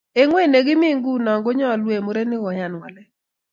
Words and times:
eng 0.19 0.29
ng'weny 0.29 0.49
nekimii 0.51 0.97
nguni 0.97 1.31
ko 1.45 1.49
nyoolu 1.57 1.87
eng 1.95 2.05
murenik 2.05 2.41
koyan 2.43 2.73
walet 2.81 3.09